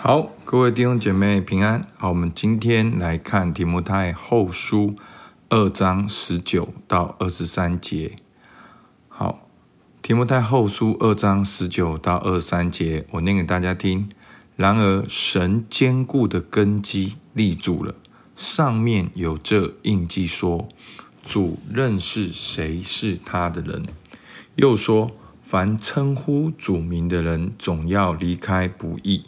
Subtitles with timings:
[0.00, 1.84] 好，各位弟兄姐妹平安。
[1.96, 4.94] 好，我们今天来看提摩太后书
[5.48, 8.14] 二章十九到二十三节。
[9.08, 9.48] 好，
[10.00, 14.08] 提摩太后书二章十九到二十三节，我念给大家听。
[14.54, 17.96] 然而，神坚固的根基立住了，
[18.36, 20.68] 上面有这印记说，
[21.24, 23.84] 主认识谁是他的人。
[24.54, 25.10] 又说，
[25.42, 29.24] 凡称呼主名的人，总要离开不义。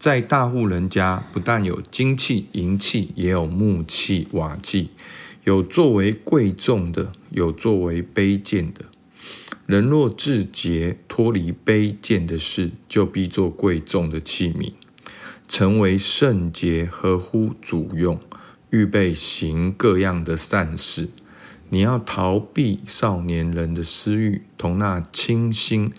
[0.00, 4.88] 在大户人家，不但有金器、银器，也有木器、瓦器；
[5.44, 8.86] 有作为贵重的，有作为卑贱的。
[9.66, 14.72] 人若自洁，脱离卑贱的事，就必做贵重的器皿，
[15.46, 18.18] 成为圣洁，合乎主用，
[18.70, 21.10] 预备行各样的善事。
[21.68, 25.92] 你要逃避少年人的私欲，同那清心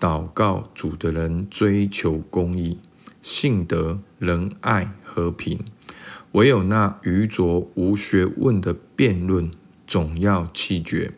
[0.00, 2.78] 祷告主的人追求公义。
[3.22, 5.60] 信德、仁爱、和平，
[6.32, 9.50] 唯有那愚拙无学问的辩论，
[9.86, 11.12] 总要弃绝，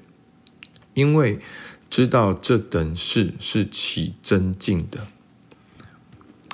[0.93, 1.41] 因为
[1.89, 5.07] 知道这等事是起争竞的。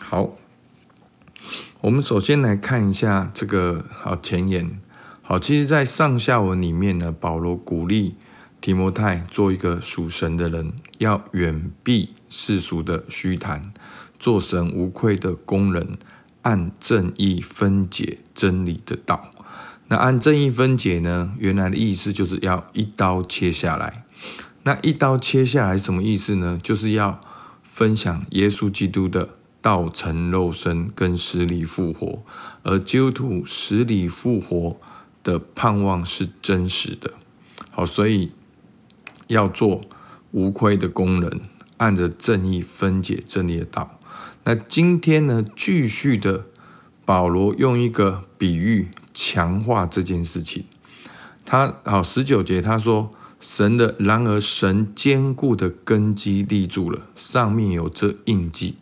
[0.00, 0.36] 好，
[1.80, 4.80] 我们首先来看一下这个好前言。
[5.22, 8.16] 好，其实，在上下文里面呢，保罗鼓励
[8.60, 13.72] 提摩太做一个属神的人，要远避世俗的虚谈。
[14.20, 15.98] 做神无愧的工人，
[16.42, 19.30] 按正义分解真理的道。
[19.88, 21.34] 那按正义分解呢？
[21.38, 24.04] 原来的意思就是要一刀切下来。
[24.62, 26.60] 那一刀切下来什么意思呢？
[26.62, 27.18] 就是要
[27.64, 29.30] 分享耶稣基督的
[29.62, 32.22] 道成肉身跟死里复活，
[32.62, 34.76] 而基督徒死里复活
[35.24, 37.14] 的盼望是真实的。
[37.70, 38.32] 好，所以
[39.28, 39.80] 要做
[40.32, 41.40] 无愧的工人，
[41.78, 43.98] 按着正义分解真理的道。
[44.44, 46.46] 那今天呢，继续的
[47.04, 50.64] 保罗用一个比喻强化这件事情。
[51.44, 58.76] 他好十九节他说：“神的，然而神坚固的根基立住了，上面有这印记。”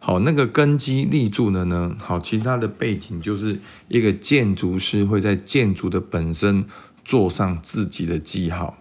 [0.00, 1.94] 好，那个根基立住了呢？
[2.00, 6.64] 好，其实它的背景就是一个建筑师会在建筑的本身
[7.04, 8.76] 做上自己的记号。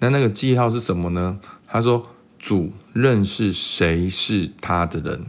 [0.00, 1.38] 那那个记号是什么呢？
[1.66, 2.02] 他说
[2.38, 5.26] ：“主认识谁是他的人。”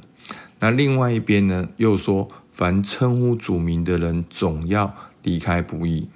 [0.59, 6.09] 那另外一边呢，又说，凡称呼主名的人，总要离开不易。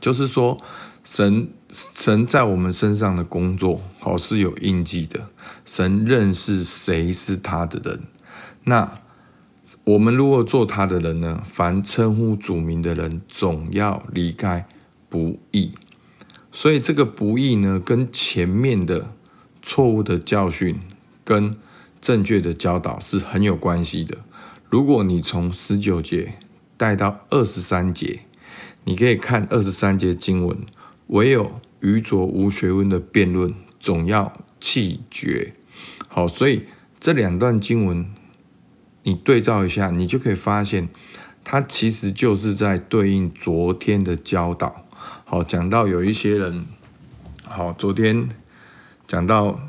[0.00, 0.56] 就是说，
[1.04, 5.28] 神神在我们身上的工作，好是有印记的。
[5.66, 8.00] 神认识谁是他的人。
[8.64, 8.90] 那
[9.84, 11.42] 我们如果做他的人呢？
[11.44, 14.66] 凡称呼主名的人，总要离开
[15.10, 15.72] 不易。
[16.50, 19.12] 所以这个不易呢，跟前面的
[19.60, 20.80] 错误的教训
[21.22, 21.54] 跟。
[22.02, 24.18] 正确的教导是很有关系的。
[24.68, 26.34] 如果你从十九节
[26.76, 28.22] 带到二十三节，
[28.82, 30.58] 你可以看二十三节经文：
[31.06, 35.54] 唯有愚拙无学问的辩论，总要弃绝。
[36.08, 36.64] 好，所以
[36.98, 38.04] 这两段经文
[39.04, 40.88] 你对照一下，你就可以发现，
[41.44, 44.84] 它其实就是在对应昨天的教导。
[45.24, 46.66] 好，讲到有一些人，
[47.44, 48.28] 好，昨天
[49.06, 49.60] 讲到。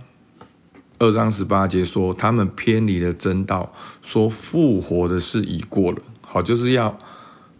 [1.03, 6.01] 二章十八节说，他们偏离了真道，说复活的事已过了。
[6.21, 6.97] 好，就是要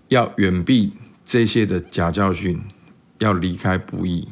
[0.08, 0.94] 要远避
[1.26, 2.62] 这些的假教训，
[3.18, 4.30] 要离开不义，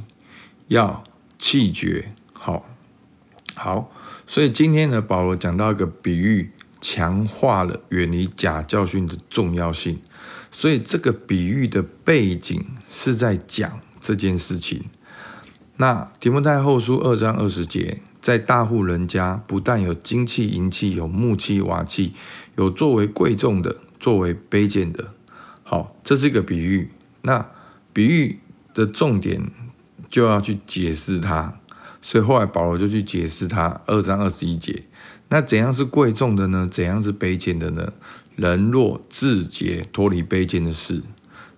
[0.69, 1.03] 要
[1.37, 2.13] 弃绝。
[2.31, 2.65] 好，
[3.53, 3.91] 好，
[4.25, 6.49] 所以今天呢，保罗讲到一个比喻，
[6.79, 9.99] 强化了远离假教训的重要性。
[10.49, 14.85] 所以这个比喻的背景是在讲这件事情。
[15.75, 18.01] 那提摩太后书二章二十节。
[18.21, 22.13] 在大户人家，不但有金器、银器，有木器、瓦器，
[22.55, 25.13] 有作为贵重的，作为卑贱的。
[25.63, 26.91] 好，这是一个比喻。
[27.23, 27.49] 那
[27.91, 28.39] 比喻
[28.73, 29.51] 的重点
[30.09, 31.59] 就要去解释它，
[32.01, 33.81] 所以后来保罗就去解释它。
[33.87, 34.83] 二章二十一节，
[35.29, 36.67] 那怎样是贵重的呢？
[36.69, 37.93] 怎样是卑贱的呢？
[38.35, 41.01] 人若自洁，脱离卑贱的事，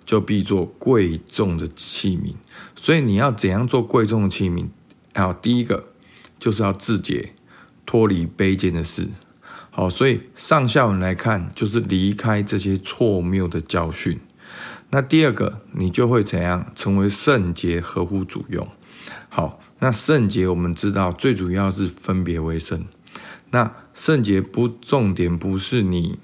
[0.05, 2.35] 就必做贵重的器皿。
[2.75, 4.67] 所以你要怎样做贵重的器皿？
[5.13, 5.92] 好，第一个。
[6.43, 7.31] 就是要自洁，
[7.85, 9.07] 脱离卑贱的事。
[9.71, 14.19] 好，所以上下文来看，就是离开这些错谬的教训。
[14.89, 16.69] 那第二个，你就会怎样？
[16.75, 18.67] 成为圣洁，合乎主用。
[19.29, 22.83] 好，那圣洁我们知道，最主要是分别为圣。
[23.51, 26.19] 那圣洁不重点不是你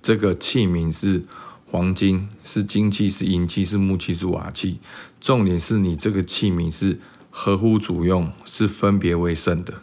[0.00, 1.24] 这个器皿是
[1.66, 4.80] 黄金，是金器，是银器，是木器，是瓦器。
[5.20, 6.98] 重点是你这个器皿是。
[7.34, 9.82] 合乎主用，是分别为圣的，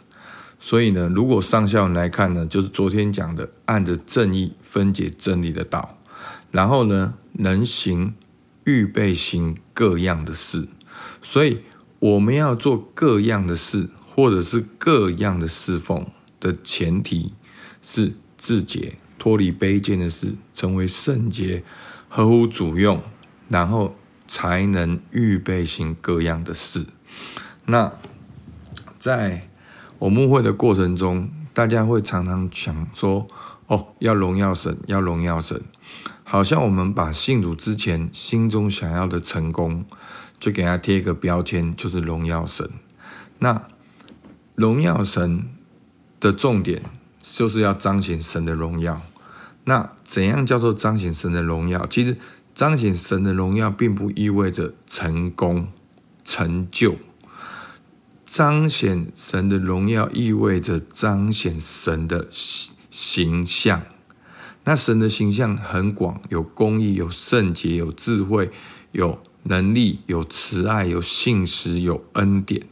[0.60, 5.98] 所以呢，如果上下文来看呢，就是昨天讲的，按着正义分解真理的道，
[6.52, 8.14] 然后呢，能行
[8.62, 10.68] 预备行各样的事。
[11.20, 11.62] 所以
[11.98, 16.06] 我们要做各样的事，或者是各样的侍奉
[16.38, 17.34] 的前提
[17.82, 21.64] 是自洁，脱离卑贱的事，成为圣洁，
[22.08, 23.02] 合乎主用，
[23.48, 23.96] 然后
[24.28, 26.86] 才能预备行各样的事。
[27.66, 27.92] 那
[28.98, 29.48] 在
[29.98, 33.26] 我牧会的过程中，大家会常常想说
[33.68, 35.60] ：“哦，要荣耀神，要荣耀神。”
[36.24, 39.84] 好像我们把信主之前心中想要的成功，
[40.38, 42.70] 就给他贴一个标签，就是荣耀神。
[43.40, 43.62] 那
[44.54, 45.44] 荣耀神
[46.20, 46.82] 的重点，
[47.20, 49.02] 就是要彰显神的荣耀。
[49.64, 51.84] 那怎样叫做彰显神的荣耀？
[51.86, 52.16] 其实
[52.54, 55.68] 彰显神的荣耀，并不意味着成功、
[56.30, 56.94] 成就。
[58.24, 63.82] 彰显神的荣耀，意味着彰显神的形象。
[64.62, 68.48] 那神的形象很广，有公义，有圣洁，有智慧，
[68.92, 72.64] 有能力，有慈爱，有信实，有恩典。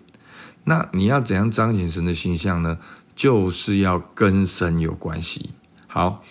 [0.62, 2.78] 那你要怎样彰显神的形象呢？
[3.16, 5.50] 就是要跟神有关系。
[5.88, 6.22] 好。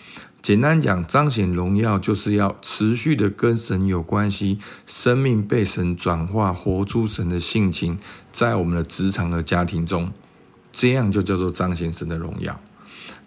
[0.48, 7.98] 简单讲，彰显荣耀就是要持续的跟神有关系，生命被神转化，活出神的性情，
[8.32, 10.10] 在我们的职场和家庭中，
[10.72, 12.58] 这样就叫做彰显神的荣耀。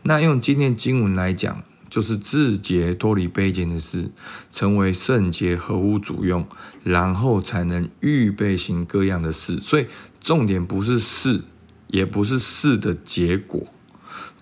[0.01, 4.09] 那用今天经文来讲，就是自洁脱离卑贱的事，
[4.51, 6.47] 成为圣洁合乎主用，
[6.83, 9.57] 然后才能预备行各样的事。
[9.61, 9.85] 所以
[10.19, 11.43] 重点不是事，
[11.85, 13.67] 也不是事的结果。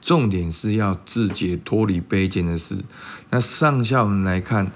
[0.01, 2.77] 重点是要自解脱离卑贱的事。
[3.29, 4.71] 那上下文来看，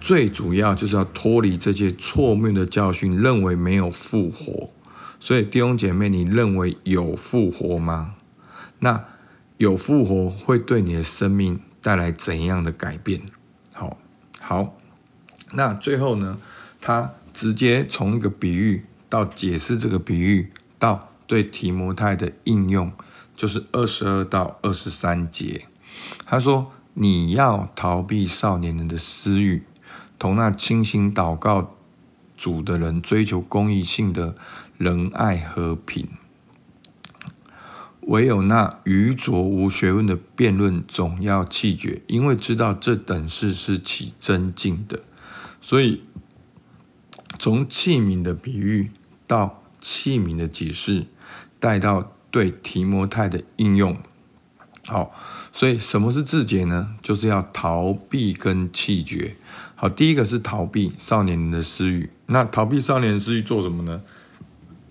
[0.00, 4.70] 最主要就是要脱离这些错谬的教训，认为没有复活。
[5.20, 8.14] 所以弟兄姐妹，你认为有复活吗？
[8.80, 9.04] 那
[9.56, 13.22] 有复活会对你的生命带来怎样的改变？
[13.74, 13.98] 好，
[14.40, 14.76] 好。
[15.52, 16.36] 那最后呢，
[16.80, 22.92] 他直接从一个比喻到解释这个比喻，到对提摩太的应用。
[23.38, 25.68] 就是二十二到二十三节，
[26.26, 29.62] 他说：“你要逃避少年人的私欲，
[30.18, 31.76] 同那清心祷告
[32.36, 34.36] 主的人追求公益性的、
[34.76, 36.08] 仁爱、和平。
[38.00, 45.04] 唯有那愚拙无学问的辩论，总要弃绝，因为知道这等事是起争竞的。
[45.60, 46.02] 所以，
[47.38, 48.90] 从器皿的比喻
[49.28, 51.06] 到器皿的解释，
[51.60, 53.96] 带到。”对提摩太的应用，
[54.86, 55.14] 好，
[55.52, 56.94] 所以什么是自洁呢？
[57.00, 59.36] 就是要逃避跟弃绝。
[59.74, 62.10] 好，第一个是逃避少年人的私欲。
[62.26, 64.02] 那逃避少年私欲做什么呢？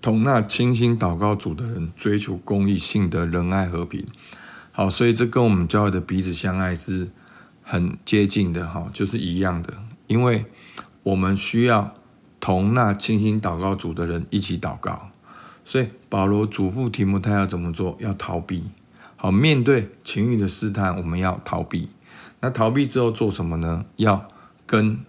[0.00, 4.06] 同那清新祷告主的人追求公益性德、仁爱、和平。
[4.72, 7.08] 好，所以这跟我们教会的彼此相爱是
[7.62, 9.74] 很接近的，哈，就是一样的。
[10.06, 10.46] 因为
[11.02, 11.92] 我们需要
[12.40, 15.10] 同那清新祷告主的人一起祷告。
[15.68, 17.94] 所以保罗嘱咐提摩太要怎么做？
[18.00, 18.64] 要逃避。
[19.16, 21.90] 好，面对情欲的试探，我们要逃避。
[22.40, 23.84] 那逃避之后做什么呢？
[23.96, 24.26] 要
[24.64, 25.00] 跟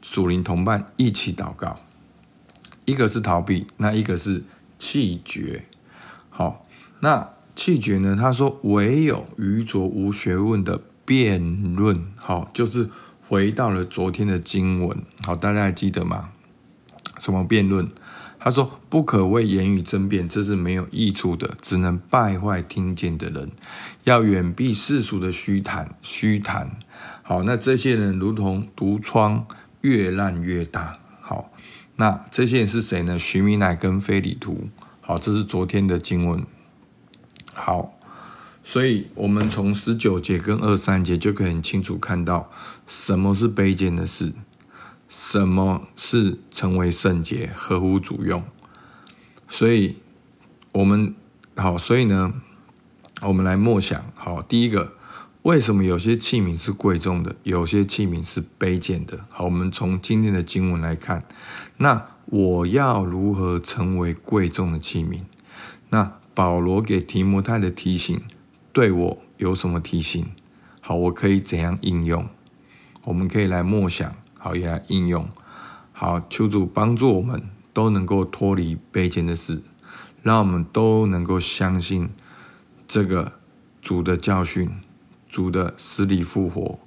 [0.00, 1.80] 属灵同伴一起祷告。
[2.84, 4.44] 一个是逃避，那一个是
[4.78, 5.64] 弃绝。
[6.30, 6.64] 好，
[7.00, 8.14] 那弃绝呢？
[8.16, 12.88] 他说：“唯有愚拙无学问的辩论。”好，就是
[13.26, 15.02] 回到了昨天的经文。
[15.24, 16.28] 好，大家还记得吗？
[17.18, 17.90] 什么辩论？
[18.46, 23.50] 他说：“不可为言语争辩，这是没有益处的，只能败坏听见的人。
[24.04, 26.70] 要远避世俗的虚谈，虚谈。
[27.24, 29.44] 好，那这些人如同毒疮，
[29.80, 30.96] 越烂越大。
[31.20, 31.50] 好，
[31.96, 33.18] 那这些人是谁呢？
[33.18, 34.68] 徐米乃跟非里图。
[35.00, 36.46] 好，这是昨天的经文。
[37.52, 37.98] 好，
[38.62, 42.48] 所以我们从十九节跟二三节就可以很清楚看到
[42.86, 44.32] 什么是卑贱的事。”
[45.18, 48.44] 什么是成为圣洁、合乎主用？
[49.48, 49.96] 所以，
[50.72, 51.14] 我们
[51.56, 52.34] 好，所以呢，
[53.22, 54.04] 我们来默想。
[54.14, 54.92] 好，第一个，
[55.40, 59.20] 为什么有些器皿是贵重的，有些器皿是卑贱的？
[59.30, 61.22] 好，我们从今天的经文来看，
[61.78, 65.22] 那我要如何成为贵重的器皿？
[65.88, 68.20] 那保罗给提摩太的提醒，
[68.70, 70.26] 对我有什么提醒？
[70.82, 72.28] 好，我可以怎样应用？
[73.04, 74.14] 我们可以来默想。
[74.46, 75.28] 好，也来应用。
[75.92, 79.60] 好，求主帮助我们都能够脱离卑贱的事，
[80.22, 82.10] 让我们都能够相信
[82.86, 83.32] 这个
[83.82, 84.70] 主的教训，
[85.28, 86.78] 主的死里复活，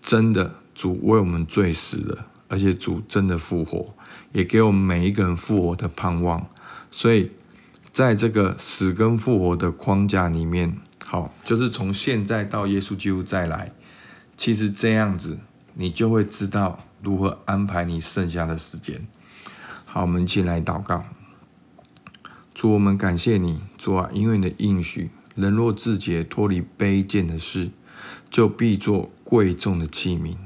[0.00, 3.94] 真的主为我们罪死了，而且主真的复活，
[4.32, 6.46] 也给我们每一个人复活的盼望。
[6.90, 7.32] 所以
[7.92, 13.72] 在这个死跟复活的框架里面，好，就是从现在到耶稣基督再来，
[14.38, 15.38] 其实这样子，
[15.74, 19.06] 你就会知道如何安排你剩下的时间。
[19.84, 21.04] 好，我们一起来祷告。
[22.54, 27.70] 主，我们感谢你，主啊，因为你的应许，人若自洁，脱离卑贱的事，
[28.30, 30.36] 就必做贵重的器皿。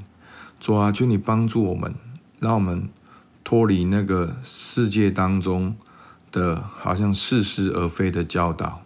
[0.59, 1.95] 主啊，求你帮助我们，
[2.39, 2.89] 让我们
[3.43, 5.75] 脱离那个世界当中
[6.31, 8.81] 的好像似是而非的教导。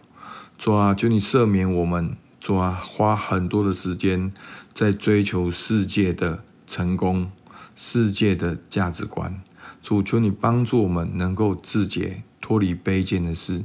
[0.58, 4.32] 主啊，求你赦免我们，主啊，花很多的时间
[4.74, 7.32] 在追求世界的成功、
[7.76, 9.42] 世界的价值观。
[9.82, 12.24] 主，求你帮助我们能够自洁。
[12.46, 13.64] 脱离卑贱的事，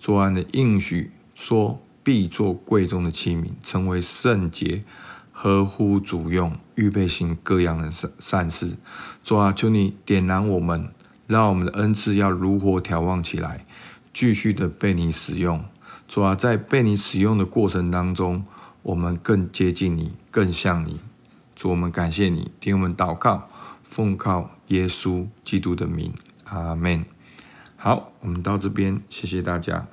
[0.00, 4.82] 做安的应许说，必做贵重的器皿，成为圣洁，
[5.30, 8.76] 合乎主用，预备行各样的善善事。
[9.22, 10.88] 主啊，求你点燃我们，
[11.28, 13.64] 让我们的恩赐要如火挑旺起来，
[14.12, 15.64] 继续的被你使用。
[16.08, 18.44] 主啊，在被你使用的过程当中，
[18.82, 20.98] 我们更接近你，更像你。
[21.56, 23.48] 主，我们感谢你，听我们祷告，
[23.82, 26.12] 奉靠耶稣基督的名，
[26.44, 27.04] 阿门。
[27.76, 29.86] 好，我们到这边，谢谢大家。